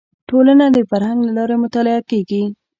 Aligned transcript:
ټولنه 0.29 0.65
د 0.75 0.77
فرهنګ 0.89 1.19
له 1.27 1.31
لارې 1.37 1.55
مطالعه 1.63 2.01
کیږي 2.09 2.41